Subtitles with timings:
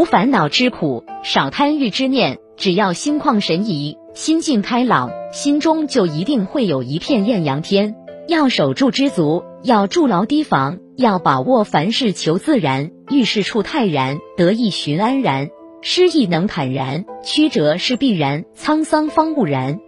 [0.00, 2.38] 无烦恼之苦，少贪欲之念。
[2.56, 7.96] 只要心旷神怡，心境开朗，心中就一定会有一片艳阳天。
[8.26, 15.50] 要守住知足，要筑牢堤防，要把握凡事求自然，遇事处泰然，得意寻安然。
[15.82, 19.80] 失意能坦然，曲折是必然，沧桑方悟然。